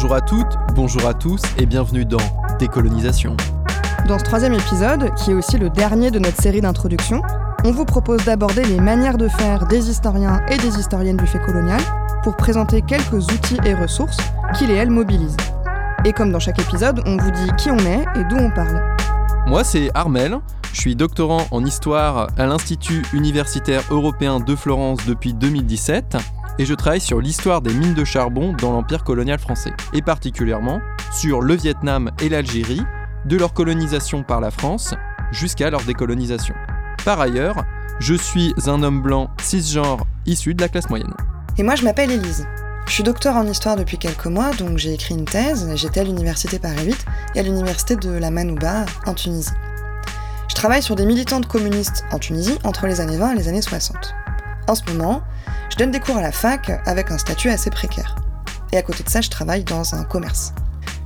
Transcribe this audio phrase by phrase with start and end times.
[0.00, 2.20] Bonjour à toutes, bonjour à tous et bienvenue dans
[2.60, 3.36] Décolonisation.
[4.06, 7.20] Dans ce troisième épisode, qui est aussi le dernier de notre série d'introduction,
[7.64, 11.40] on vous propose d'aborder les manières de faire des historiens et des historiennes du fait
[11.40, 11.80] colonial
[12.22, 14.18] pour présenter quelques outils et ressources
[14.56, 15.36] qui les elles mobilisent.
[16.04, 18.80] Et comme dans chaque épisode, on vous dit qui on est et d'où on parle.
[19.48, 20.38] Moi, c'est Armel.
[20.72, 26.18] Je suis doctorant en histoire à l'Institut universitaire européen de Florence depuis 2017
[26.58, 30.80] et je travaille sur l'histoire des mines de charbon dans l'Empire colonial français, et particulièrement
[31.12, 32.82] sur le Vietnam et l'Algérie,
[33.24, 34.94] de leur colonisation par la France
[35.32, 36.54] jusqu'à leur décolonisation.
[37.04, 37.64] Par ailleurs,
[38.00, 41.14] je suis un homme blanc cisgenre issu de la classe moyenne.
[41.56, 42.46] Et moi, je m'appelle Élise.
[42.86, 45.68] Je suis docteur en histoire depuis quelques mois, donc j'ai écrit une thèse.
[45.74, 49.50] J'étais à l'université Paris 8 et à l'université de la Manouba en Tunisie.
[50.48, 53.62] Je travaille sur des militantes communistes en Tunisie entre les années 20 et les années
[53.62, 54.14] 60.
[54.68, 55.22] En ce moment,
[55.70, 58.14] je donne des cours à la fac avec un statut assez précaire.
[58.70, 60.52] Et à côté de ça, je travaille dans un commerce.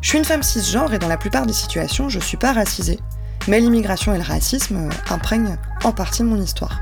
[0.01, 2.99] Je suis une femme cisgenre et dans la plupart des situations, je suis pas racisée.
[3.47, 6.81] Mais l'immigration et le racisme imprègnent en partie mon histoire.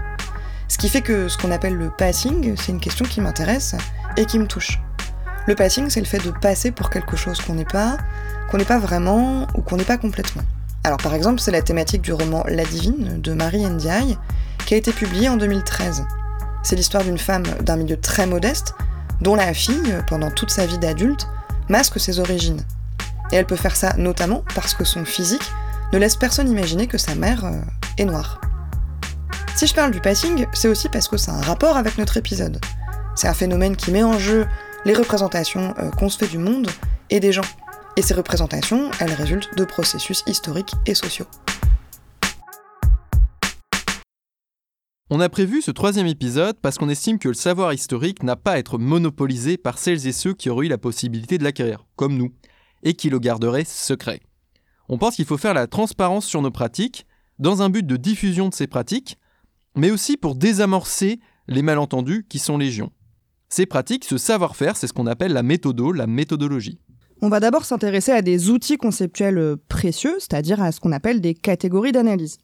[0.69, 3.75] Ce qui fait que ce qu'on appelle le passing, c'est une question qui m'intéresse
[4.17, 4.81] et qui me touche.
[5.47, 7.99] Le passing, c'est le fait de passer pour quelque chose qu'on n'est pas,
[8.51, 10.43] qu'on n'est pas vraiment ou qu'on n'est pas complètement.
[10.85, 14.17] Alors par exemple, c'est la thématique du roman La Divine de Marie Ndiaye,
[14.65, 16.07] qui a été publié en 2013.
[16.63, 18.75] C'est l'histoire d'une femme d'un milieu très modeste,
[19.21, 21.27] dont la fille, pendant toute sa vie d'adulte,
[21.69, 22.65] masque ses origines.
[23.33, 25.53] Et elle peut faire ça notamment parce que son physique
[25.93, 27.61] ne laisse personne imaginer que sa mère euh,
[27.99, 28.41] est noire.
[29.57, 32.61] Si je parle du passing, c'est aussi parce que c'est un rapport avec notre épisode.
[33.15, 34.47] C'est un phénomène qui met en jeu
[34.85, 36.69] les représentations euh, qu'on se fait du monde
[37.11, 37.45] et des gens.
[37.97, 41.27] Et ces représentations, elles résultent de processus historiques et sociaux.
[45.13, 48.53] On a prévu ce troisième épisode parce qu'on estime que le savoir historique n'a pas
[48.53, 52.17] à être monopolisé par celles et ceux qui auraient eu la possibilité de l'acquérir, comme
[52.17, 52.31] nous,
[52.85, 54.21] et qui le garderaient secret.
[54.89, 57.07] On pense qu'il faut faire la transparence sur nos pratiques,
[57.41, 59.19] dans un but de diffusion de ces pratiques,
[59.75, 61.19] mais aussi pour désamorcer
[61.49, 62.93] les malentendus qui sont légion.
[63.49, 66.79] Ces pratiques, ce savoir-faire, c'est ce qu'on appelle la méthodo, la méthodologie.
[67.21, 71.35] On va d'abord s'intéresser à des outils conceptuels précieux, c'est-à-dire à ce qu'on appelle des
[71.35, 72.39] catégories d'analyse.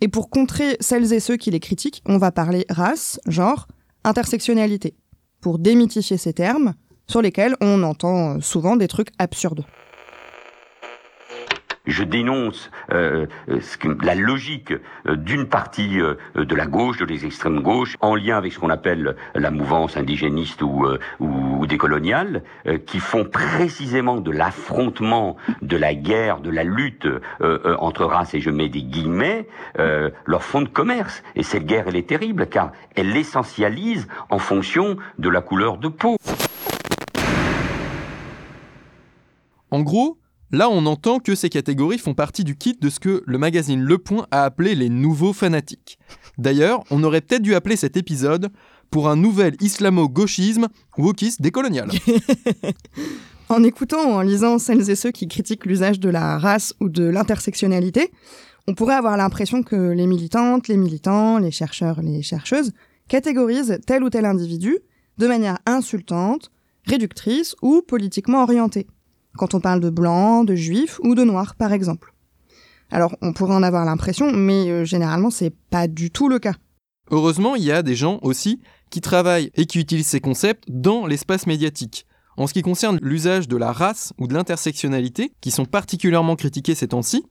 [0.00, 3.66] Et pour contrer celles et ceux qui les critiquent, on va parler race, genre,
[4.04, 4.94] intersectionnalité,
[5.40, 6.74] pour démythifier ces termes
[7.08, 9.64] sur lesquels on entend souvent des trucs absurdes
[11.86, 13.60] je dénonce euh, euh,
[14.02, 14.72] la logique
[15.06, 15.98] euh, d'une partie
[16.34, 19.96] de la gauche, de les extrêmes gauches, en lien avec ce qu'on appelle la mouvance
[19.96, 20.86] indigéniste ou,
[21.20, 22.42] ou décoloniale,
[22.86, 27.06] qui font précisément de l'affrontement, de la guerre, de la lutte
[27.40, 31.22] entre races, et je mets des guillemets, leur fond de commerce.
[31.34, 35.88] Et cette guerre, elle est terrible, car elle l'essentialise en fonction de la couleur de
[35.88, 36.16] peau.
[39.70, 40.16] En gros,
[40.52, 43.82] Là, on entend que ces catégories font partie du kit de ce que le magazine
[43.82, 45.98] Le Point a appelé les nouveaux fanatiques.
[46.38, 48.50] D'ailleurs, on aurait peut-être dû appeler cet épisode
[48.90, 51.90] pour un nouvel islamo-gauchisme wokiste décolonial.
[53.48, 56.88] en écoutant ou en lisant celles et ceux qui critiquent l'usage de la race ou
[56.88, 58.12] de l'intersectionnalité,
[58.68, 62.72] on pourrait avoir l'impression que les militantes, les militants, les chercheurs, les chercheuses
[63.08, 64.78] catégorisent tel ou tel individu
[65.18, 66.52] de manière insultante,
[66.86, 68.86] réductrice ou politiquement orientée
[69.36, 72.12] quand on parle de blancs, de juifs ou de noirs, par exemple.
[72.90, 76.54] Alors, on pourrait en avoir l'impression, mais euh, généralement, c'est pas du tout le cas.
[77.10, 78.60] Heureusement, il y a des gens aussi
[78.90, 82.06] qui travaillent et qui utilisent ces concepts dans l'espace médiatique.
[82.36, 86.74] En ce qui concerne l'usage de la race ou de l'intersectionnalité, qui sont particulièrement critiqués
[86.74, 87.24] ces temps-ci,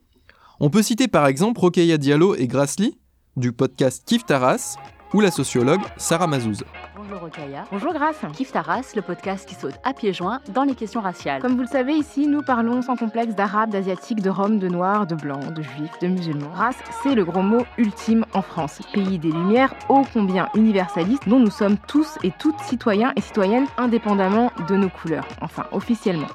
[0.58, 2.94] on peut citer par exemple Rokeya Diallo et Grassley,
[3.36, 4.76] du podcast Kif Taras,
[5.12, 6.64] ou la sociologue Sarah Mazouz.
[7.08, 7.30] Bonjour.
[7.70, 8.16] Bonjour Grace.
[8.34, 11.40] Kif Taras, le podcast qui saute à pieds joints dans les questions raciales.
[11.40, 15.06] Comme vous le savez, ici, nous parlons sans complexe d'arabes, d'asiatiques, de roms, de noirs,
[15.06, 16.50] de blancs, de juifs, de musulmans.
[16.52, 18.80] Race, c'est le gros mot ultime en France.
[18.92, 23.66] Pays des Lumières, ô combien universaliste, dont nous sommes tous et toutes citoyens et citoyennes
[23.78, 25.28] indépendamment de nos couleurs.
[25.40, 26.28] Enfin, officiellement.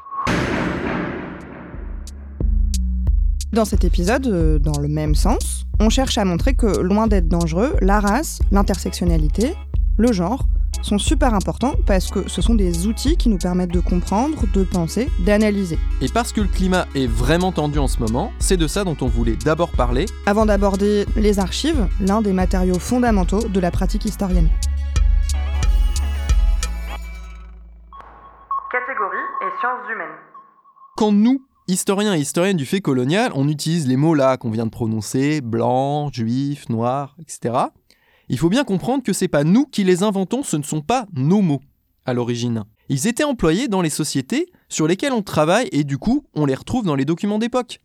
[3.51, 7.27] Dans cet épisode, euh, dans le même sens, on cherche à montrer que, loin d'être
[7.27, 9.53] dangereux, la race, l'intersectionnalité,
[9.97, 10.45] le genre,
[10.81, 14.63] sont super importants parce que ce sont des outils qui nous permettent de comprendre, de
[14.63, 15.77] penser, d'analyser.
[16.01, 18.97] Et parce que le climat est vraiment tendu en ce moment, c'est de ça dont
[19.01, 20.05] on voulait d'abord parler.
[20.25, 24.49] Avant d'aborder les archives, l'un des matériaux fondamentaux de la pratique historienne.
[28.71, 30.17] Catégorie et sciences humaines.
[30.97, 34.65] Quand nous, historiens et historiennes du fait colonial, on utilise les mots là qu'on vient
[34.65, 37.53] de prononcer, blanc, juif, noir, etc.
[38.31, 41.05] Il faut bien comprendre que c'est pas nous qui les inventons, ce ne sont pas
[41.13, 41.59] nos mots
[42.05, 42.63] à l'origine.
[42.87, 46.55] Ils étaient employés dans les sociétés sur lesquelles on travaille et du coup on les
[46.55, 47.81] retrouve dans les documents d'époque.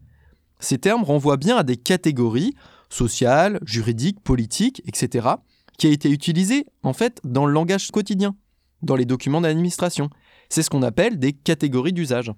[0.60, 2.54] Ces termes renvoient bien à des catégories
[2.90, 5.31] sociales, juridiques, politiques, etc.,
[5.78, 8.37] qui a été utilisées en fait dans le langage quotidien,
[8.82, 10.10] dans les documents d'administration.
[10.49, 12.31] C'est ce qu'on appelle des catégories d'usage.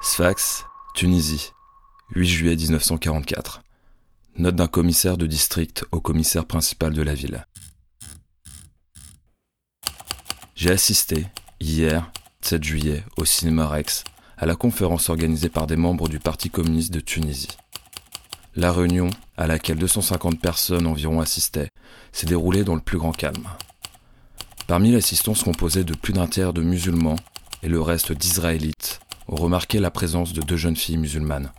[0.00, 1.50] Sfax, Tunisie,
[2.14, 3.62] 8 juillet 1944.
[4.38, 7.46] Note d'un commissaire de district au commissaire principal de la ville.
[10.54, 11.26] J'ai assisté,
[11.60, 14.04] hier, 7 juillet, au cinéma Rex,
[14.38, 17.58] à la conférence organisée par des membres du Parti communiste de Tunisie.
[18.56, 21.68] La réunion, à laquelle 250 personnes environ assistaient,
[22.10, 23.48] s'est déroulée dans le plus grand calme.
[24.66, 27.16] Parmi l'assistance composée de plus d'un tiers de musulmans
[27.62, 31.52] et le reste d'Israélites, ont remarqué la présence de deux jeunes filles musulmanes.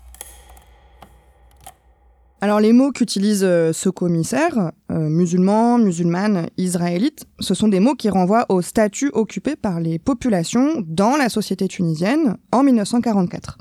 [2.44, 7.96] Alors les mots qu'utilise euh, ce commissaire, euh, musulman, musulmane, israélite, ce sont des mots
[7.96, 13.60] qui renvoient au statut occupé par les populations dans la société tunisienne en 1944.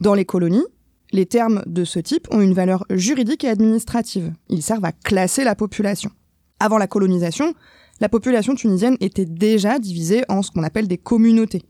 [0.00, 0.64] Dans les colonies,
[1.12, 4.32] les termes de ce type ont une valeur juridique et administrative.
[4.48, 6.10] Ils servent à classer la population.
[6.60, 7.52] Avant la colonisation,
[8.00, 11.60] la population tunisienne était déjà divisée en ce qu'on appelle des communautés.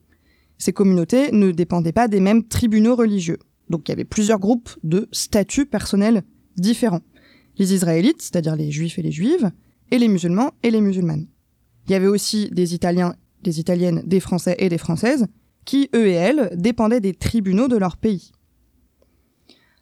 [0.56, 3.38] Ces communautés ne dépendaient pas des mêmes tribunaux religieux.
[3.72, 6.22] Donc il y avait plusieurs groupes de statuts personnels
[6.56, 7.00] différents.
[7.56, 9.50] Les Israélites, c'est-à-dire les Juifs et les Juives,
[9.90, 11.26] et les musulmans et les musulmanes.
[11.86, 15.26] Il y avait aussi des Italiens, des Italiennes, des Français et des Françaises,
[15.64, 18.32] qui, eux et elles, dépendaient des tribunaux de leur pays.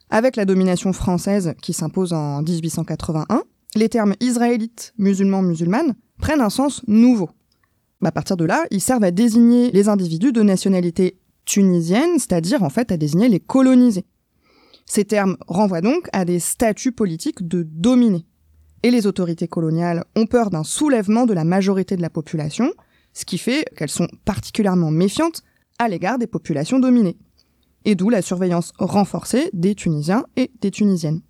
[0.09, 3.43] Avec la domination française qui s'impose en 1881,
[3.75, 7.29] les termes israélites, musulmans, musulmanes prennent un sens nouveau.
[8.03, 12.69] À partir de là, ils servent à désigner les individus de nationalité tunisienne, c'est-à-dire en
[12.69, 14.05] fait à désigner les colonisés.
[14.85, 18.25] Ces termes renvoient donc à des statuts politiques de dominés.
[18.83, 22.73] Et les autorités coloniales ont peur d'un soulèvement de la majorité de la population,
[23.13, 25.43] ce qui fait qu'elles sont particulièrement méfiantes
[25.79, 27.17] à l'égard des populations dominées.
[27.85, 31.21] Et d'où la surveillance renforcée des Tunisiens et des Tunisiennes.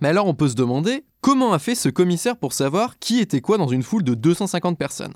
[0.00, 3.40] Mais alors on peut se demander comment a fait ce commissaire pour savoir qui était
[3.40, 5.14] quoi dans une foule de 250 personnes?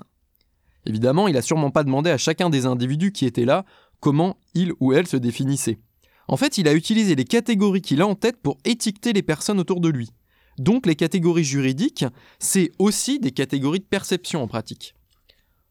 [0.85, 3.65] Évidemment, il a sûrement pas demandé à chacun des individus qui étaient là
[3.99, 5.79] comment il ou elle se définissait.
[6.27, 9.59] En fait, il a utilisé les catégories qu'il a en tête pour étiqueter les personnes
[9.59, 10.09] autour de lui.
[10.57, 12.05] Donc les catégories juridiques,
[12.39, 14.93] c'est aussi des catégories de perception en pratique.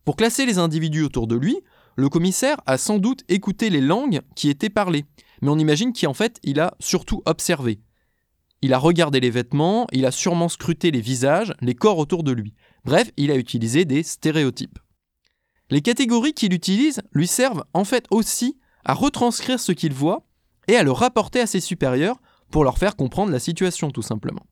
[0.05, 1.59] Pour classer les individus autour de lui,
[1.97, 5.05] le commissaire a sans doute écouté les langues qui étaient parlées,
[5.43, 7.81] mais on imagine qu'en fait, il a surtout observé.
[8.63, 12.33] Il a regardé les vêtements, il a sûrement scruté les visages, les corps autour de
[12.33, 12.55] lui.
[12.85, 14.79] Bref, il a utilisé des stéréotypes.
[15.71, 20.27] Les catégories qu'il utilise lui servent en fait aussi à retranscrire ce qu'il voit
[20.69, 22.21] et à le rapporter à ses supérieurs
[22.51, 24.47] pour leur faire comprendre la situation tout simplement.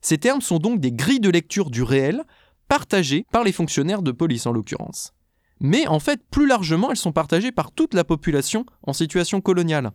[0.00, 2.24] Ces termes sont donc des grilles de lecture du réel
[2.68, 5.12] partagées par les fonctionnaires de police en l'occurrence.
[5.60, 9.92] Mais en fait, plus largement, elles sont partagées par toute la population en situation coloniale.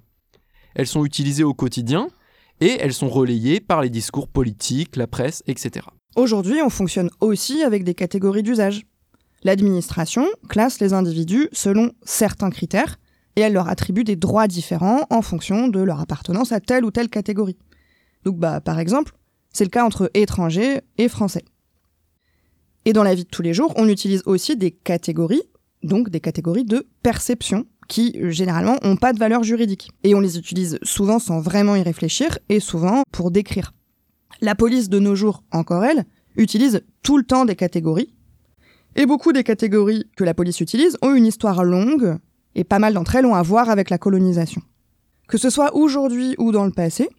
[0.76, 2.08] Elles sont utilisées au quotidien
[2.60, 5.86] et elles sont relayées par les discours politiques, la presse, etc.
[6.16, 8.86] Aujourd'hui, on fonctionne aussi avec des catégories d'usage.
[9.44, 13.00] L'administration classe les individus selon certains critères
[13.36, 16.92] et elle leur attribue des droits différents en fonction de leur appartenance à telle ou
[16.92, 17.58] telle catégorie.
[18.24, 19.14] Donc bah par exemple,
[19.52, 21.44] c'est le cas entre étrangers et français.
[22.86, 25.44] Et dans la vie de tous les jours, on utilise aussi des catégories,
[25.84, 29.90] donc des catégories de perception qui généralement n'ont pas de valeur juridique.
[30.04, 33.74] Et on les utilise souvent sans vraiment y réfléchir et souvent pour décrire.
[34.40, 36.06] La police de nos jours, encore elle,
[36.36, 38.14] utilise tout le temps des catégories
[38.96, 42.18] et beaucoup des catégories que la police utilise ont une histoire longue,
[42.56, 44.62] et pas mal d'entre elles ont à voir avec la colonisation.
[45.28, 47.10] Que ce soit aujourd'hui ou dans le passé,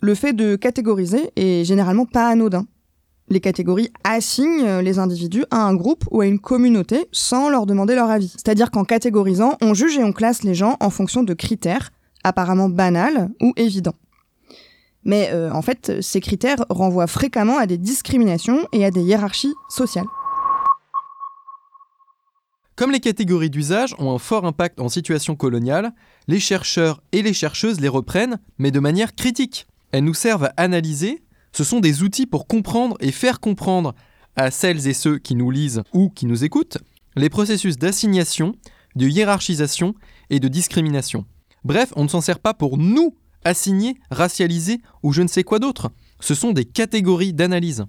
[0.00, 2.66] le fait de catégoriser est généralement pas anodin.
[3.28, 7.94] Les catégories assignent les individus à un groupe ou à une communauté sans leur demander
[7.94, 8.28] leur avis.
[8.28, 11.90] C'est-à-dire qu'en catégorisant, on juge et on classe les gens en fonction de critères
[12.24, 13.94] apparemment banals ou évidents.
[15.04, 19.54] Mais euh, en fait, ces critères renvoient fréquemment à des discriminations et à des hiérarchies
[19.68, 20.06] sociales.
[22.74, 25.92] Comme les catégories d'usage ont un fort impact en situation coloniale,
[26.26, 29.66] les chercheurs et les chercheuses les reprennent, mais de manière critique.
[29.92, 33.94] Elles nous servent à analyser, ce sont des outils pour comprendre et faire comprendre
[34.36, 36.78] à celles et ceux qui nous lisent ou qui nous écoutent
[37.14, 38.54] les processus d'assignation,
[38.96, 39.94] de hiérarchisation
[40.30, 41.26] et de discrimination.
[41.64, 43.14] Bref, on ne s'en sert pas pour nous
[43.44, 45.90] assigner, racialiser ou je ne sais quoi d'autre.
[46.20, 47.84] Ce sont des catégories d'analyse.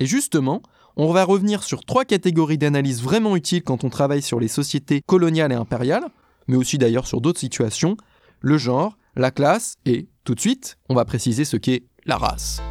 [0.00, 0.62] Et justement,
[0.98, 5.02] on va revenir sur trois catégories d'analyse vraiment utiles quand on travaille sur les sociétés
[5.04, 6.06] coloniales et impériales,
[6.48, 7.98] mais aussi d'ailleurs sur d'autres situations,
[8.40, 12.62] le genre, la classe et, tout de suite, on va préciser ce qu'est la race.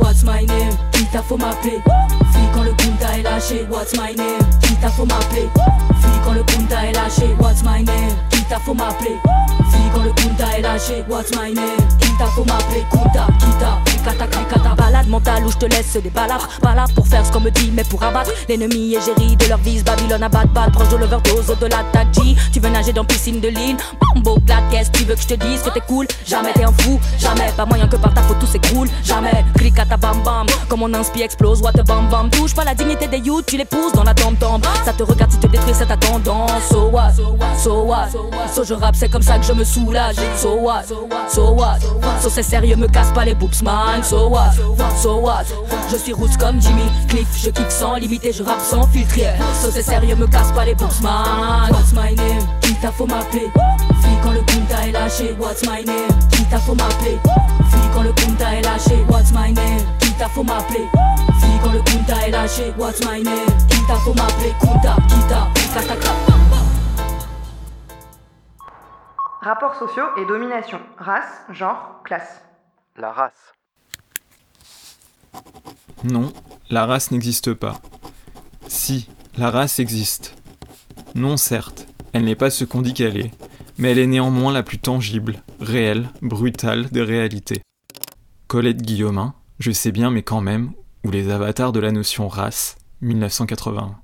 [0.00, 0.76] What's my name?
[1.28, 1.38] Faut
[3.40, 4.38] lâché, what's my name?
[4.60, 5.48] Kita faut m'appeler?
[6.00, 8.14] Fille quand le punta est lâché, what's my name?
[8.30, 9.16] Kita faut m'appeler?
[9.70, 11.80] Fille quand le punta est lâché, what's my name?
[11.98, 12.84] Kita faut m'appeler?
[12.90, 13.26] Kunta,
[14.00, 14.74] klikata, klikata.
[14.74, 16.48] Balade mentale où je te laisse des balafres.
[16.60, 19.84] Pas pour faire ce qu'on me dit, mais pour abattre l'ennemi égérie de leur vise.
[19.84, 22.36] Babylone à bas de balle, proche de l'overdose de l'attaque G.
[22.52, 23.76] Tu veux nager dans piscine de l'île?
[24.14, 26.06] Bombo, glad, qu'est-ce tu veux que je te dise que t'es cool?
[26.26, 27.52] Jamais t'es un fou, jamais.
[27.56, 29.44] Pas moyen que par ta faute tout s'écroule, jamais.
[29.56, 30.46] Klikata, bam bam.
[30.68, 32.30] Comme mon inspi explose, what a bam bam.
[32.30, 34.36] Touche pas la dignité des youths, tu les pousses dans la tombe
[34.84, 36.50] Ça te regarde, tu te détruis, c'est ta tendance.
[36.70, 37.12] So what?
[37.58, 38.08] So what?
[38.54, 40.16] So je rappe, c'est comme ça que je me soulage.
[40.36, 40.84] So what?
[41.28, 41.78] So what?
[42.20, 43.89] So c'est sérieux, me casse pas les boobs, man.
[44.02, 44.54] So what?
[44.96, 45.46] So what?
[45.90, 49.14] Je suis roots comme Jimmy Cliff, je kiffe sans limiter, je rappe sans filtre.
[49.54, 51.70] So c'est sérieux, me casse pas les boobs, man.
[51.70, 52.46] What's my name?
[52.60, 53.50] Kita faut m'appeler.
[54.02, 56.08] Fille quand le punta est lâché, what's my name?
[56.30, 57.18] Kita faut m'appeler.
[57.70, 59.84] Fille quand le punta est lâché, what's my name?
[60.00, 60.88] Kita faut m'appeler.
[61.40, 63.46] Fille quand le punta est lâché, what's my name?
[63.68, 64.54] Kita faut m'appeler.
[64.60, 66.10] Kunta, kita, kata.
[69.42, 70.80] Rapports sociaux et domination.
[70.98, 72.42] Race, genre, classe.
[72.96, 73.54] La race.
[76.04, 76.32] Non,
[76.70, 77.80] la race n'existe pas.
[78.68, 80.34] Si, la race existe.
[81.14, 83.30] Non, certes, elle n'est pas ce qu'on dit qu'elle est,
[83.78, 87.62] mais elle est néanmoins la plus tangible, réelle, brutale des réalités.
[88.46, 90.72] Colette Guillaumin, je sais bien, mais quand même,
[91.04, 93.96] ou les avatars de la notion race, 1981.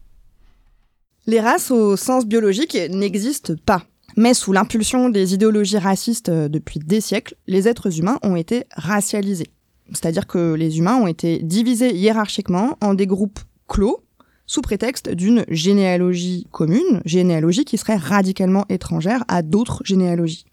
[1.26, 3.82] Les races au sens biologique n'existent pas.
[4.16, 8.64] Mais sous l'impulsion des idéologies racistes euh, depuis des siècles, les êtres humains ont été
[8.74, 9.50] racialisés.
[9.92, 14.02] C'est-à-dire que les humains ont été divisés hiérarchiquement en des groupes clos,
[14.46, 20.46] sous prétexte d'une généalogie commune, généalogie qui serait radicalement étrangère à d'autres généalogies.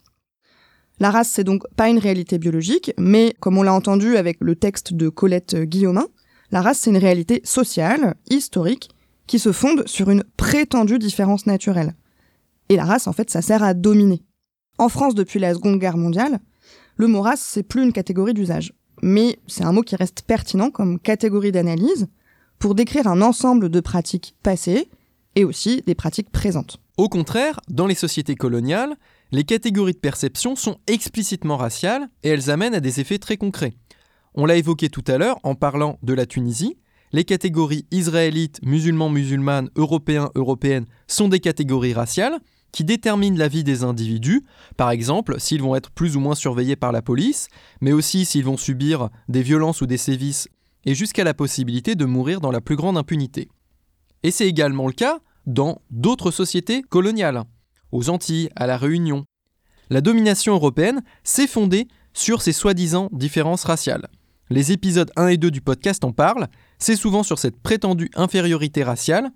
[1.00, 4.56] La race, c'est donc pas une réalité biologique, mais comme on l'a entendu avec le
[4.56, 6.08] texte de Colette Guillaumin,
[6.52, 8.90] la race, c'est une réalité sociale, historique,
[9.26, 11.96] qui se fonde sur une prétendue différence naturelle.
[12.70, 14.22] Et la race, en fait, ça sert à dominer.
[14.78, 16.40] En France, depuis la Seconde Guerre mondiale,
[16.96, 18.74] le mot race, c'est plus une catégorie d'usage.
[19.04, 22.08] Mais c'est un mot qui reste pertinent comme catégorie d'analyse
[22.58, 24.88] pour décrire un ensemble de pratiques passées
[25.36, 26.78] et aussi des pratiques présentes.
[26.96, 28.96] Au contraire, dans les sociétés coloniales,
[29.34, 33.74] les catégories de perception sont explicitement raciales et elles amènent à des effets très concrets.
[34.36, 36.78] On l'a évoqué tout à l'heure en parlant de la Tunisie.
[37.12, 42.40] Les catégories israélites, musulmans, musulmanes, européens, européennes sont des catégories raciales
[42.74, 44.44] qui déterminent la vie des individus,
[44.76, 47.48] par exemple s'ils vont être plus ou moins surveillés par la police,
[47.80, 50.50] mais aussi s'ils vont subir des violences ou des sévices,
[50.84, 53.48] et jusqu'à la possibilité de mourir dans la plus grande impunité.
[54.24, 57.44] Et c'est également le cas dans d'autres sociétés coloniales,
[57.92, 59.26] aux Antilles, à la Réunion.
[59.90, 64.08] La domination européenne s'est fondée sur ces soi-disant différences raciales.
[64.50, 66.48] Les épisodes 1 et 2 du podcast en parlent,
[66.80, 69.32] c'est souvent sur cette prétendue infériorité raciale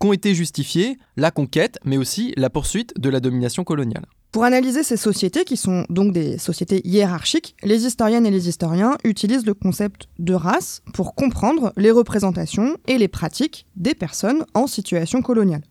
[0.00, 4.06] qu'ont été justifiées la conquête, mais aussi la poursuite de la domination coloniale.
[4.32, 8.96] Pour analyser ces sociétés, qui sont donc des sociétés hiérarchiques, les historiennes et les historiens
[9.04, 14.66] utilisent le concept de race pour comprendre les représentations et les pratiques des personnes en
[14.66, 15.62] situation coloniale.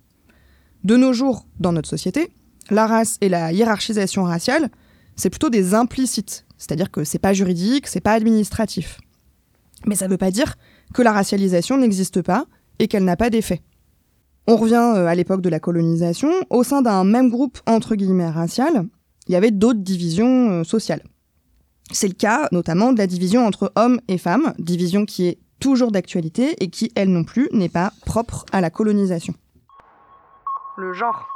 [0.83, 2.31] De nos jours, dans notre société,
[2.69, 4.69] la race et la hiérarchisation raciale,
[5.15, 8.99] c'est plutôt des implicites, c'est-à-dire que c'est pas juridique, c'est pas administratif.
[9.85, 10.55] Mais ça veut pas dire
[10.93, 12.45] que la racialisation n'existe pas
[12.77, 13.61] et qu'elle n'a pas d'effet.
[14.51, 18.31] On revient euh, à l'époque de la colonisation, au sein d'un même groupe entre guillemets
[18.31, 18.87] racial,
[19.27, 21.03] il y avait d'autres divisions euh, sociales.
[21.91, 25.91] C'est le cas notamment de la division entre hommes et femmes, division qui est toujours
[25.91, 29.35] d'actualité et qui, elle non plus, n'est pas propre à la colonisation.
[30.79, 31.27] Le genre.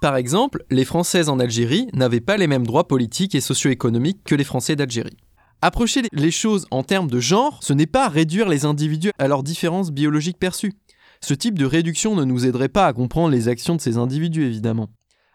[0.00, 4.34] Par exemple, les Françaises en Algérie n'avaient pas les mêmes droits politiques et socio-économiques que
[4.34, 5.18] les Français d'Algérie.
[5.62, 9.44] Approcher les choses en termes de genre, ce n'est pas réduire les individus à leurs
[9.44, 10.74] différences biologiques perçues.
[11.20, 14.44] Ce type de réduction ne nous aiderait pas à comprendre les actions de ces individus,
[14.44, 14.88] évidemment.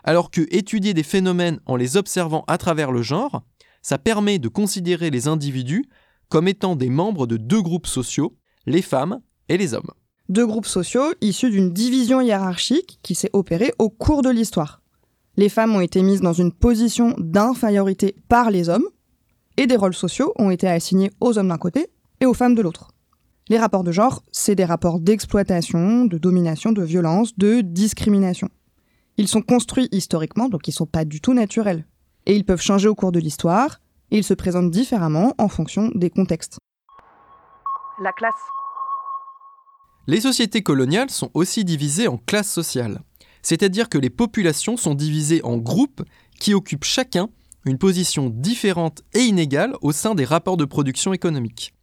[0.03, 3.43] Alors que étudier des phénomènes en les observant à travers le genre,
[3.81, 5.85] ça permet de considérer les individus
[6.29, 9.19] comme étant des membres de deux groupes sociaux, les femmes
[9.49, 9.91] et les hommes.
[10.29, 14.81] Deux groupes sociaux issus d'une division hiérarchique qui s'est opérée au cours de l'histoire.
[15.35, 18.87] Les femmes ont été mises dans une position d'infériorité par les hommes,
[19.57, 21.87] et des rôles sociaux ont été assignés aux hommes d'un côté
[22.21, 22.90] et aux femmes de l'autre.
[23.51, 28.47] Les rapports de genre, c'est des rapports d'exploitation, de domination, de violence, de discrimination.
[29.17, 31.85] Ils sont construits historiquement, donc ils sont pas du tout naturels.
[32.25, 35.91] Et ils peuvent changer au cours de l'histoire, et ils se présentent différemment en fonction
[35.93, 36.59] des contextes.
[38.01, 38.31] La classe.
[40.07, 43.01] Les sociétés coloniales sont aussi divisées en classes sociales,
[43.41, 46.03] c'est-à-dire que les populations sont divisées en groupes
[46.39, 47.27] qui occupent chacun
[47.65, 51.73] une position différente et inégale au sein des rapports de production économique.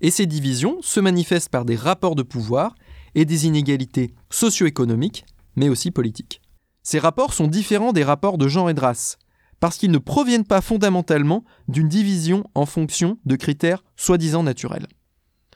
[0.00, 2.74] Et ces divisions se manifestent par des rapports de pouvoir
[3.14, 5.24] et des inégalités socio-économiques,
[5.56, 6.42] mais aussi politiques.
[6.82, 9.18] Ces rapports sont différents des rapports de genre et de race,
[9.58, 14.86] parce qu'ils ne proviennent pas fondamentalement d'une division en fonction de critères soi-disant naturels.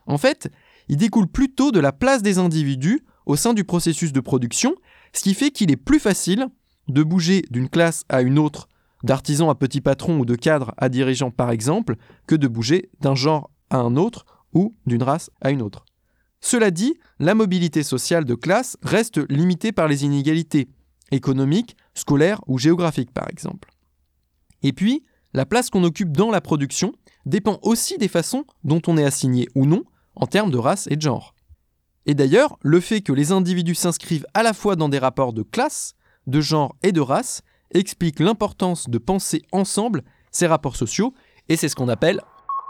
[0.07, 0.51] En fait,
[0.89, 4.75] ils découlent plutôt de la place des individus au sein du processus de production,
[5.13, 6.49] ce qui fait qu'il est plus facile
[6.89, 8.69] de bouger d'une classe à une autre,
[9.05, 13.15] d'artisan à petit patron ou de cadre à dirigeant par exemple, que de bouger d'un
[13.15, 15.85] genre à un autre ou d'une race à une autre.
[16.41, 20.69] Cela dit, la mobilité sociale de classe reste limitée par les inégalités
[21.11, 23.71] économiques, scolaires ou géographiques par exemple.
[24.63, 26.93] Et puis, la place qu'on occupe dans la production
[27.27, 29.85] dépend aussi des façons dont on est assigné ou non
[30.17, 31.35] en termes de race et de genre.
[32.07, 35.43] Et d'ailleurs, le fait que les individus s'inscrivent à la fois dans des rapports de
[35.43, 35.95] classe,
[36.27, 41.15] de genre et de race explique l'importance de penser ensemble ces rapports sociaux,
[41.49, 42.23] et c'est ce qu'on appelle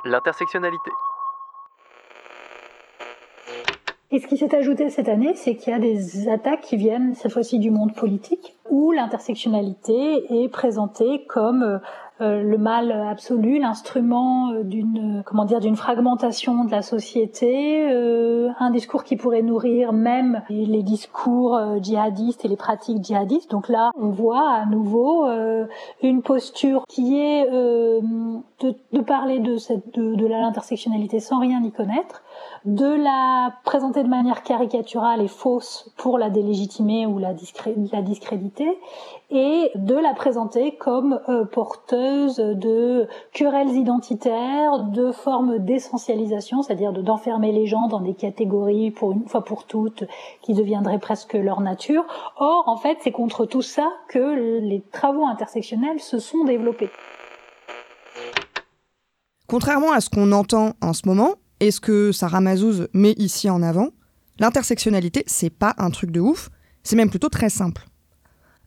[0.04, 0.90] l'intersectionnalité.
[4.12, 7.14] Et ce qui s'est ajouté cette année, c'est qu'il y a des attaques qui viennent
[7.14, 11.80] cette fois-ci du monde politique, où l'intersectionnalité est présentée comme
[12.20, 17.90] euh, euh, le mal absolu, l'instrument euh, d'une comment dire d'une fragmentation de la société,
[17.90, 23.50] euh, un discours qui pourrait nourrir même les discours djihadistes et les pratiques djihadistes.
[23.50, 25.26] Donc là, on voit à nouveau
[26.02, 31.72] une posture qui est de, de, parler de cette de, de l'intersectionnalité sans rien y
[31.72, 32.22] connaître,
[32.64, 38.78] de la présenter de manière caricaturale et fausse pour la délégitimer ou la, discréditer,
[39.30, 47.52] et de la présenter comme euh, porteuse de querelles identitaires, de formes d'essentialisation, c'est-à-dire d'enfermer
[47.52, 50.04] les gens dans des catégories pour une fois pour toutes
[50.42, 52.04] qui deviendraient presque leur nature.
[52.36, 56.90] Or, en fait, c'est contre tout ça que les travaux intersectionnels se sont développés.
[59.50, 63.48] Contrairement à ce qu'on entend en ce moment, et ce que Sarah Mazouz met ici
[63.50, 63.90] en avant,
[64.38, 66.50] l'intersectionnalité, c'est pas un truc de ouf,
[66.82, 67.86] c'est même plutôt très simple.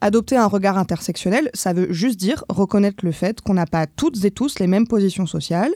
[0.01, 4.23] Adopter un regard intersectionnel, ça veut juste dire reconnaître le fait qu'on n'a pas toutes
[4.25, 5.73] et tous les mêmes positions sociales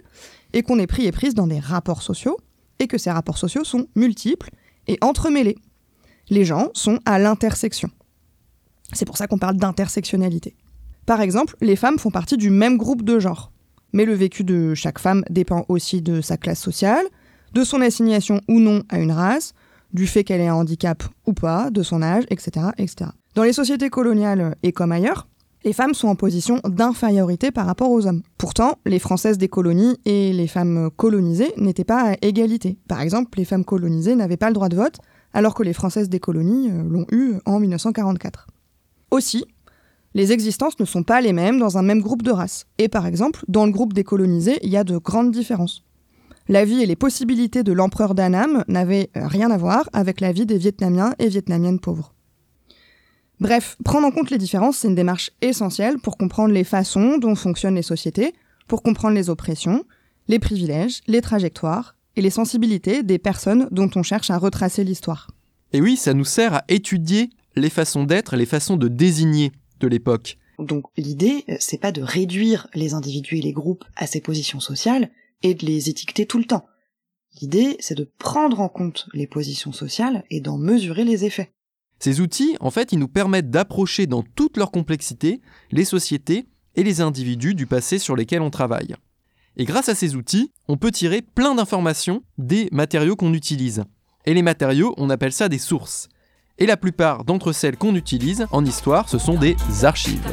[0.53, 2.37] et qu'on est pris et prise dans des rapports sociaux
[2.79, 4.49] et que ces rapports sociaux sont multiples
[4.87, 5.57] et entremêlés.
[6.29, 7.89] Les gens sont à l'intersection.
[8.93, 10.55] C'est pour ça qu'on parle d'intersectionnalité.
[11.05, 13.51] Par exemple, les femmes font partie du même groupe de genre,
[13.93, 17.05] mais le vécu de chaque femme dépend aussi de sa classe sociale,
[17.53, 19.53] de son assignation ou non à une race,
[19.93, 22.67] du fait qu'elle ait un handicap ou pas, de son âge, etc.
[22.77, 23.11] etc.
[23.35, 25.27] Dans les sociétés coloniales et comme ailleurs,
[25.63, 28.21] les femmes sont en position d'infériorité par rapport aux hommes.
[28.37, 32.77] Pourtant, les Françaises des colonies et les femmes colonisées n'étaient pas à égalité.
[32.87, 34.99] Par exemple, les femmes colonisées n'avaient pas le droit de vote,
[35.33, 38.47] alors que les Françaises des colonies euh, l'ont eu en 1944.
[39.11, 39.45] Aussi,
[40.17, 42.65] les existences ne sont pas les mêmes dans un même groupe de races.
[42.79, 45.83] Et par exemple, dans le groupe des colonisés, il y a de grandes différences.
[46.47, 50.47] La vie et les possibilités de l'empereur d'Annam n'avaient rien à voir avec la vie
[50.47, 52.15] des Vietnamiens et Vietnamiennes pauvres.
[53.39, 57.35] Bref, prendre en compte les différences, c'est une démarche essentielle pour comprendre les façons dont
[57.35, 58.33] fonctionnent les sociétés,
[58.67, 59.85] pour comprendre les oppressions,
[60.27, 65.29] les privilèges, les trajectoires et les sensibilités des personnes dont on cherche à retracer l'histoire.
[65.73, 69.87] Et oui, ça nous sert à étudier les façons d'être, les façons de désigner de
[69.87, 70.37] l'époque.
[70.59, 74.59] Donc l'idée, euh, c'est pas de réduire les individus et les groupes à ces positions
[74.59, 75.11] sociales
[75.43, 76.65] et de les étiqueter tout le temps.
[77.41, 81.51] L'idée, c'est de prendre en compte les positions sociales et d'en mesurer les effets.
[81.99, 86.83] Ces outils, en fait, ils nous permettent d'approcher dans toute leur complexité les sociétés et
[86.83, 88.95] les individus du passé sur lesquels on travaille.
[89.55, 93.83] Et grâce à ces outils, on peut tirer plein d'informations des matériaux qu'on utilise.
[94.25, 96.09] Et les matériaux, on appelle ça des sources
[96.59, 100.27] et la plupart d'entre celles qu'on utilise en histoire, ce sont des archives.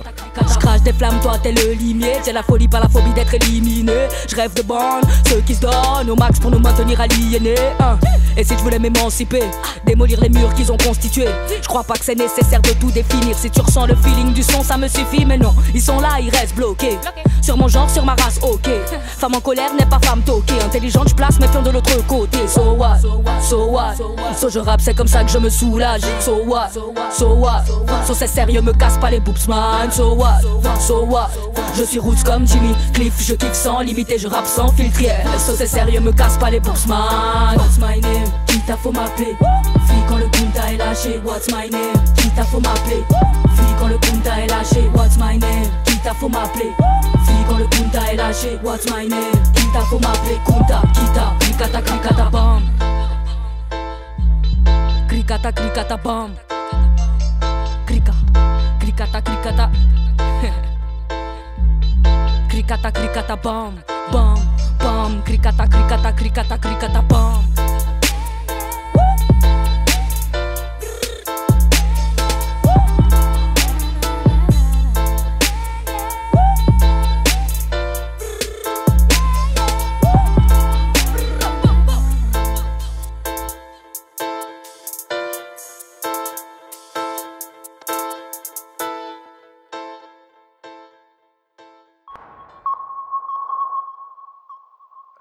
[0.64, 2.14] Crache des flammes, toi t'es le limier.
[2.24, 3.92] J'ai la folie par la phobie d'être éliminé.
[4.29, 7.55] Je rêve de bandes, ceux qui se donnent au max pour nous maintenir aliénés.
[7.81, 7.98] Hein.
[8.37, 9.44] Et si je voulais m'émanciper,
[9.85, 11.29] démolir les murs qu'ils ont constitués.
[11.62, 13.37] Je crois pas que c'est nécessaire de tout définir.
[13.38, 15.24] Si tu ressens le feeling du son, ça me suffit.
[15.24, 16.98] Mais non, ils sont là, ils restent bloqués.
[17.42, 18.70] Sur mon genre, sur ma race, ok.
[19.18, 20.61] Femme en colère n'est pas femme toquée.
[20.64, 22.38] Intelligente, je place mes pions de l'autre côté.
[22.48, 22.98] So what,
[23.42, 23.94] so what.
[24.35, 26.00] So je rappe, c'est comme ça que je me soulage.
[26.20, 26.70] So what,
[27.12, 27.64] so what.
[28.07, 29.92] So c'est sérieux, me casse pas les boobs, man.
[29.92, 30.40] So what,
[30.80, 31.30] so what.
[31.76, 35.00] Je suis roots comme Jimmy Cliff, je kiffe sans limiter, je rappe sans filtre.
[35.38, 37.56] So c'est sérieux, me casse pas les boobs, man.
[37.56, 38.30] What's my name?
[38.46, 39.36] Quitte faut m'appeler.
[39.86, 41.20] Fille quand le punta est lâché.
[41.24, 41.92] What's my name?
[42.16, 43.02] Quitte faut m'appeler.
[43.56, 44.88] Fille quand le punta est lâché.
[44.94, 45.68] What's my name?
[45.84, 46.72] Quitte faut m'appeler.
[47.26, 48.58] Fille quand le punta est lâché.
[48.62, 49.32] What's my name?
[49.54, 50.38] Quitte faut m'appeler.
[50.44, 52.62] Kunta, kita, klikata, klikata, bam.
[55.08, 56.30] Klikata, klikata, bam.
[57.86, 58.12] Klika,
[58.78, 59.70] klikata, klikata.
[62.64, 63.77] Klikata, klikata, bam.
[64.09, 64.40] Bam,
[64.81, 67.63] bam, cricata, cricata, cricata, cricata, bam.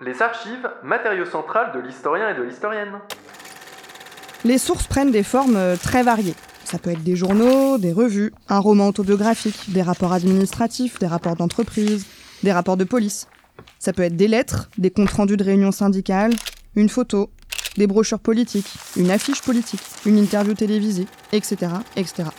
[0.06, 3.00] Les archives, matériau central de l'historien et de l'historienne.
[4.44, 6.36] Les sources prennent des formes euh, très variées.
[6.66, 11.38] Ça peut être des journaux, des revues, un roman autobiographique, des rapports administratifs, des rapports
[11.38, 12.06] d'entreprise,
[12.42, 13.28] des rapports de police.
[13.80, 16.34] Ça peut être des lettres, des comptes rendus de réunions syndicales,
[16.76, 17.30] une photo,
[17.78, 22.30] des brochures politiques, une affiche politique, une interview télévisée, etc., etc.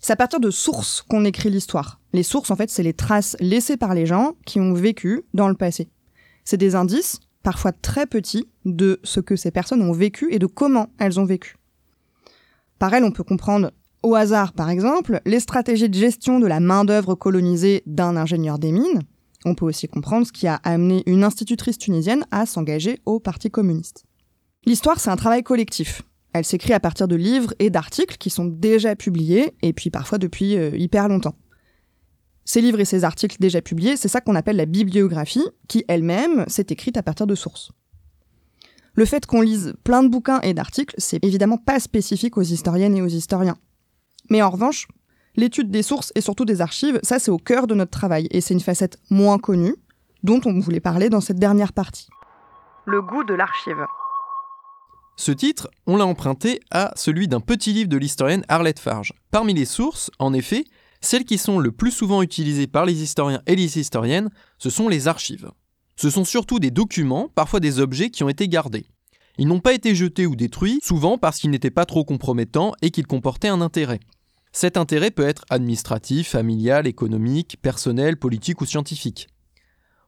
[0.00, 2.00] C'est à partir de sources qu'on écrit l'histoire.
[2.12, 5.48] Les sources, en fait, c'est les traces laissées par les gens qui ont vécu dans
[5.48, 5.88] le passé.
[6.44, 10.46] C'est des indices, parfois très petits, de ce que ces personnes ont vécu et de
[10.46, 11.56] comment elles ont vécu.
[12.78, 13.70] Par elles, on peut comprendre
[14.02, 18.72] au hasard, par exemple, les stratégies de gestion de la main-d'œuvre colonisée d'un ingénieur des
[18.72, 19.02] mines.
[19.44, 23.50] On peut aussi comprendre ce qui a amené une institutrice tunisienne à s'engager au Parti
[23.50, 24.04] communiste.
[24.64, 26.02] L'histoire, c'est un travail collectif.
[26.32, 30.18] Elle s'écrit à partir de livres et d'articles qui sont déjà publiés, et puis parfois
[30.18, 31.34] depuis euh, hyper longtemps.
[32.44, 36.44] Ces livres et ces articles déjà publiés, c'est ça qu'on appelle la bibliographie, qui elle-même
[36.48, 37.70] s'est écrite à partir de sources.
[38.94, 42.96] Le fait qu'on lise plein de bouquins et d'articles, c'est évidemment pas spécifique aux historiennes
[42.96, 43.56] et aux historiens.
[44.28, 44.86] Mais en revanche,
[45.36, 48.40] l'étude des sources et surtout des archives, ça c'est au cœur de notre travail, et
[48.40, 49.76] c'est une facette moins connue,
[50.22, 52.08] dont on voulait parler dans cette dernière partie.
[52.84, 53.86] Le goût de l'archive.
[55.16, 59.12] Ce titre, on l'a emprunté à celui d'un petit livre de l'historienne Arlette Farge.
[59.30, 60.64] Parmi les sources, en effet,
[61.02, 64.88] celles qui sont le plus souvent utilisées par les historiens et les historiennes, ce sont
[64.88, 65.50] les archives.
[65.96, 68.86] Ce sont surtout des documents, parfois des objets qui ont été gardés.
[69.38, 72.90] Ils n'ont pas été jetés ou détruits, souvent parce qu'ils n'étaient pas trop compromettants et
[72.90, 74.00] qu'ils comportaient un intérêt.
[74.52, 79.28] Cet intérêt peut être administratif, familial, économique, personnel, politique ou scientifique.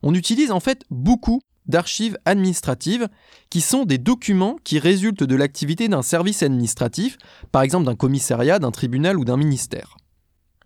[0.03, 3.09] On utilise en fait beaucoup d'archives administratives
[3.49, 7.17] qui sont des documents qui résultent de l'activité d'un service administratif,
[7.53, 9.97] par exemple d'un commissariat, d'un tribunal ou d'un ministère.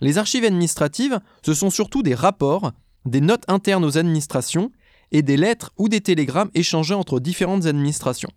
[0.01, 2.73] Les archives administratives, ce sont surtout des rapports,
[3.05, 4.71] des notes internes aux administrations
[5.11, 8.31] et des lettres ou des télégrammes échangés entre différentes administrations.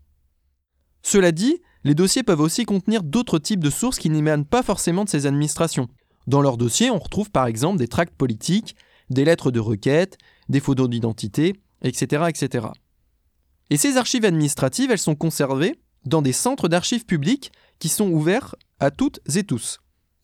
[1.03, 5.03] Cela dit, les dossiers peuvent aussi contenir d'autres types de sources qui n'émanent pas forcément
[5.03, 5.87] de ces administrations.
[6.27, 8.75] Dans leurs dossiers, on retrouve par exemple des tracts politiques,
[9.09, 10.17] des lettres de requête,
[10.49, 12.67] des photos d'identité, etc., etc.
[13.69, 18.55] Et ces archives administratives, elles sont conservées dans des centres d'archives publics qui sont ouverts
[18.79, 19.79] à toutes et tous.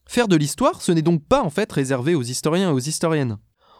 [0.07, 3.37] Faire de l'histoire, ce n'est donc pas en fait réservé aux historiens et aux historiennes.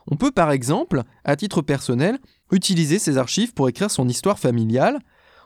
[0.09, 2.19] On peut par exemple, à titre personnel,
[2.51, 4.99] utiliser ces archives pour écrire son histoire familiale.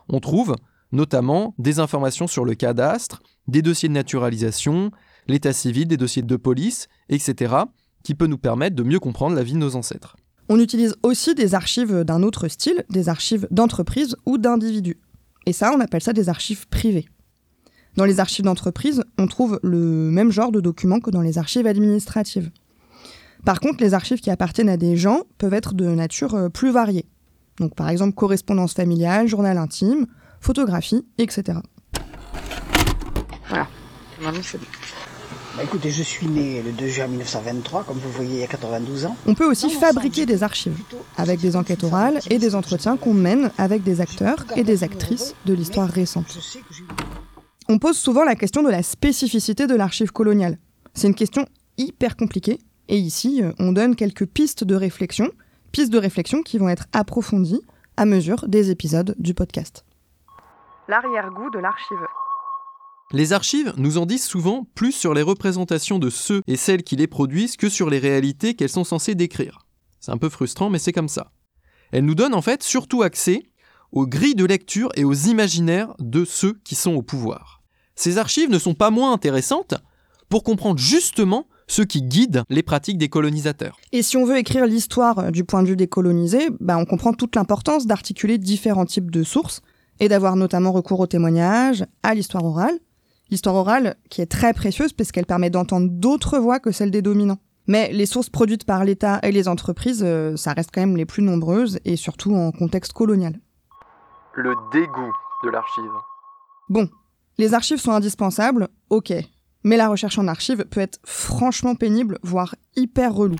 [0.10, 0.56] On trouve
[0.92, 4.92] notamment des informations sur le cadastre, des dossiers de naturalisation,
[5.28, 7.56] l'état civil, des dossiers de police, etc.,
[8.04, 10.18] qui peut nous permettre de mieux comprendre la vie de nos ancêtres.
[10.50, 15.00] On utilise aussi des archives d'un autre style, des archives d'entreprise ou d'individus.
[15.46, 17.08] Et ça, on appelle ça des archives privées.
[17.98, 21.68] Dans les archives d'entreprise, on trouve le même genre de documents que dans les archives
[21.68, 22.50] administratives.
[23.44, 26.72] Par contre, les archives qui appartiennent à des gens peuvent être de nature euh, plus
[26.72, 27.06] variée.
[27.60, 30.06] Donc par exemple correspondance familiale, journal intime,
[30.40, 31.60] photographie, etc.
[33.50, 33.68] Voilà,
[34.22, 34.66] maintenant c'est bon.
[35.58, 38.48] Bah écoutez, je suis né le 2 juin 1923, comme vous voyez, il y a
[38.48, 39.18] 92 ans.
[39.28, 40.80] On peut aussi fabriquer des archives,
[41.18, 45.36] avec des enquêtes orales et des entretiens qu'on mène avec des acteurs et des actrices
[45.46, 46.40] de l'histoire récente.
[47.74, 50.58] On pose souvent la question de la spécificité de l'archive coloniale.
[50.94, 51.46] C'est une question
[51.78, 55.32] hyper compliquée, et ici, euh, on donne quelques pistes de réflexion,
[55.72, 57.62] pistes de réflexion qui vont être approfondies
[57.96, 59.86] à mesure des épisodes du podcast.
[60.90, 61.98] L'arrière-goût de l'archive.
[63.14, 66.98] Les archives nous en disent souvent plus sur les représentations de ceux et celles qui
[66.98, 69.60] les produisent que sur les réalités qu'elles sont censées décrire.
[70.02, 71.32] C'est un peu frustrant, mais c'est comme ça.
[71.94, 73.44] Elles nous donnent en fait surtout accès
[73.94, 77.61] aux grilles de lecture et aux imaginaires de ceux qui sont au pouvoir.
[77.96, 79.76] Ces archives ne sont pas moins intéressantes
[80.30, 83.78] pour comprendre justement ce qui guide les pratiques des colonisateurs.
[83.92, 87.14] Et si on veut écrire l'histoire du point de vue des colonisés, bah on comprend
[87.14, 89.62] toute l'importance d'articuler différents types de sources
[90.00, 92.78] et d'avoir notamment recours au témoignage, à l'histoire orale.
[93.30, 97.02] L'histoire orale qui est très précieuse parce qu'elle permet d'entendre d'autres voix que celles des
[97.02, 97.40] dominants.
[97.68, 101.06] Mais les sources produites par l'État et les entreprises, euh, ça reste quand même les
[101.06, 103.40] plus nombreuses et surtout en contexte colonial.
[104.36, 105.14] Le dégoût
[105.46, 105.92] de l'archive.
[106.68, 106.90] Bon,
[107.42, 109.14] les archives sont indispensables, ok.
[109.64, 113.36] Mais la recherche en archives peut être franchement pénible, voire hyper relou.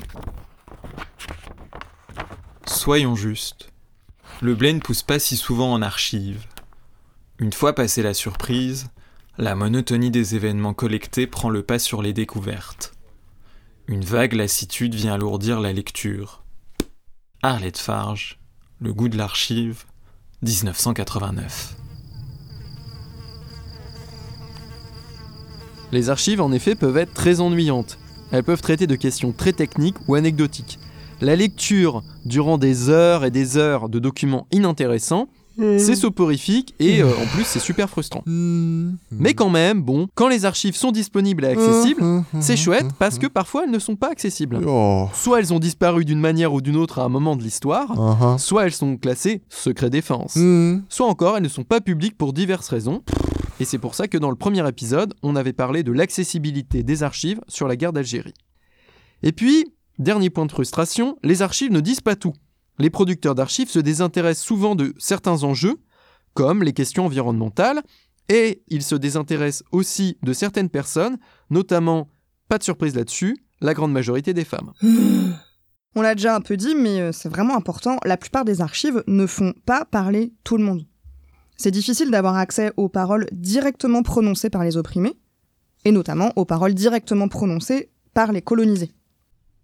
[2.66, 3.70] Soyons justes.
[4.42, 6.48] Le blé ne pousse pas si souvent en archives.
[7.38, 8.88] Une fois passée la surprise,
[9.38, 12.94] la monotonie des événements collectés prend le pas sur les découvertes.
[13.86, 16.44] Une vague lassitude vient alourdir la lecture.
[17.44, 18.40] Arlette Farge,
[18.80, 19.86] Le goût de l'archive,
[20.42, 21.76] 1989.
[25.92, 27.98] Les archives, en effet, peuvent être très ennuyantes.
[28.32, 30.80] Elles peuvent traiter de questions très techniques ou anecdotiques.
[31.20, 35.28] La lecture durant des heures et des heures de documents inintéressants,
[35.78, 38.24] c'est soporifique et euh, en plus c'est super frustrant.
[38.26, 42.02] Mais quand même, bon, quand les archives sont disponibles et accessibles,
[42.40, 44.60] c'est chouette parce que parfois elles ne sont pas accessibles.
[44.66, 45.08] Oh.
[45.14, 48.38] Soit elles ont disparu d'une manière ou d'une autre à un moment de l'histoire, Uh-huh.
[48.40, 50.38] soit elles sont classées secret défense,
[50.90, 53.04] soit encore elles ne sont pas publiques pour diverses raisons.
[53.62, 57.04] Et c'est pour ça que dans le premier épisode, on avait parlé de l'accessibilité des
[57.04, 58.34] archives sur la guerre d'Algérie.
[59.22, 62.34] Et puis, dernier point de frustration, les archives ne disent pas tout.
[62.80, 65.76] Les producteurs d'archives se désintéressent souvent de certains enjeux,
[66.34, 67.84] comme les questions environnementales,
[68.30, 71.20] et ils se désintéressent aussi de certaines personnes,
[71.52, 72.10] notamment,
[72.50, 74.72] pas de surprise là-dessus, la grande majorité des femmes.
[75.96, 79.04] On l'a déjà un peu dit, mais euh, c'est vraiment important, la plupart des archives
[79.06, 80.88] ne font pas parler tout le monde.
[81.62, 85.16] C'est difficile d'avoir accès aux paroles directement prononcées par les opprimés,
[85.86, 88.92] et notamment aux paroles directement prononcées par les colonisés.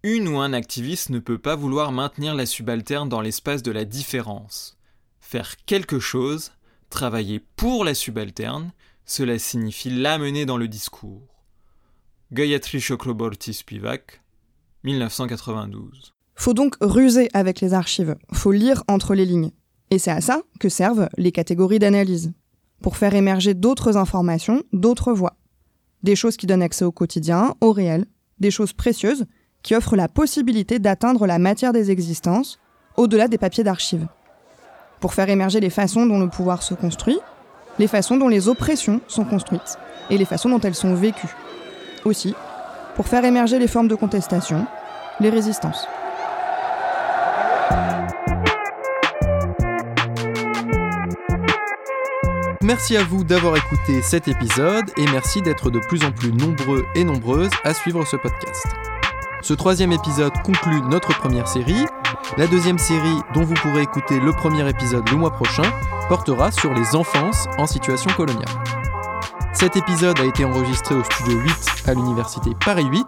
[0.03, 3.83] Une ou un activiste ne peut pas vouloir maintenir la subalterne dans l'espace de la
[3.83, 4.77] différence.
[5.19, 6.51] Faire quelque chose,
[6.91, 11.43] travailler pour la subalterne, cela signifie l'amener dans le discours.
[12.31, 14.21] Gayatri Chakraborty Spivak,
[14.83, 16.13] 1992.
[16.35, 19.49] Faut donc ruser avec les archives, faut lire entre les lignes.
[19.89, 22.33] Et c'est à ça que servent les catégories d'analyse.
[22.81, 25.37] Pour faire émerger d'autres informations, d'autres voix.
[26.03, 28.05] Des choses qui donnent accès au quotidien, au réel,
[28.39, 29.25] des choses précieuses
[29.63, 32.59] qui offrent la possibilité d'atteindre la matière des existences
[32.95, 34.07] au-delà des papiers d'archives.
[34.99, 37.19] Pour faire émerger les façons dont le pouvoir se construit,
[37.79, 39.77] les façons dont les oppressions sont construites
[40.09, 41.35] et les façons dont elles sont vécues.
[42.05, 42.33] Aussi,
[42.95, 44.65] pour faire émerger les formes de contestation,
[45.19, 45.87] les résistances.
[52.67, 56.85] Merci à vous d'avoir écouté cet épisode et merci d'être de plus en plus nombreux
[56.95, 58.67] et nombreuses à suivre ce podcast.
[59.41, 61.85] Ce troisième épisode conclut notre première série.
[62.35, 65.63] La deuxième série, dont vous pourrez écouter le premier épisode le mois prochain,
[66.09, 68.43] portera sur les enfances en situation coloniale.
[69.53, 71.53] Cet épisode a été enregistré au studio 8
[71.85, 73.07] à l'université Paris 8.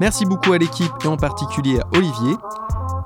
[0.00, 2.34] Merci beaucoup à l'équipe et en particulier à Olivier.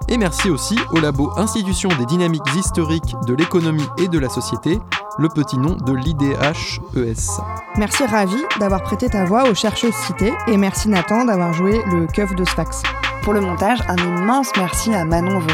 [0.08, 4.78] Et merci aussi au labo Institution des dynamiques historiques de l'économie et de la société,
[5.18, 7.40] le petit nom de l'IDHES.
[7.76, 12.06] Merci Ravi d'avoir prêté ta voix aux chercheuses citées et merci Nathan d'avoir joué le
[12.06, 12.82] keuf de Sfax.
[13.22, 15.48] Pour le montage, un immense merci à Manon Vaux.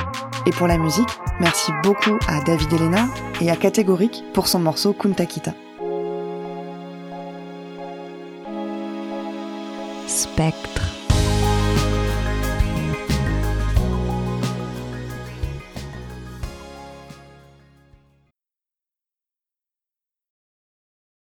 [0.47, 3.07] Et pour la musique, merci beaucoup à David Elena
[3.41, 5.53] et à Catégorique pour son morceau Kuntakita.
[10.07, 10.78] Spectre.